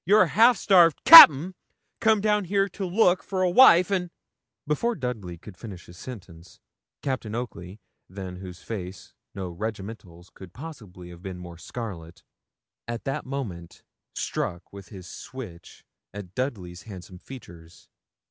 You're 0.03 0.23
a 0.23 0.27
half 0.29 0.57
starved 0.57 1.03
cappen, 1.05 1.53
come 1.99 2.21
down 2.21 2.45
here 2.45 2.67
to 2.69 2.87
look 2.87 3.21
for 3.21 3.43
a 3.43 3.49
wife, 3.51 3.91
and' 3.91 4.09
Before 4.65 4.95
Dudley 4.95 5.37
could 5.37 5.55
finish 5.55 5.85
his 5.85 5.95
sentence, 5.99 6.59
Captain 7.03 7.35
Oakley, 7.35 7.79
than 8.09 8.37
whose 8.37 8.63
face 8.63 9.13
no 9.35 9.51
regimentals 9.51 10.31
could 10.33 10.53
possibly 10.53 11.11
have 11.11 11.21
been 11.21 11.37
more 11.37 11.59
scarlet, 11.59 12.23
at 12.87 13.03
that 13.03 13.27
moment, 13.27 13.83
struck 14.15 14.73
with 14.73 14.89
his 14.89 15.05
switch 15.05 15.85
at 16.15 16.33
Dudley's 16.33 16.81
handsome 16.81 17.19
features. 17.19 17.87